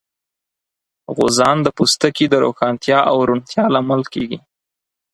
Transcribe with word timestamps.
غوزان 1.15 1.57
د 1.63 1.67
پوستکي 1.77 2.25
د 2.29 2.35
روښانتیا 2.45 2.99
او 3.11 3.15
روڼتیا 3.27 3.65
لامل 3.73 4.01
کېږي. 4.13 4.39